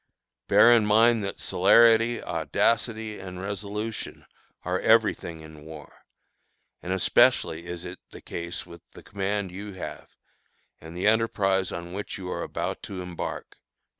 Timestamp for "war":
5.63-6.07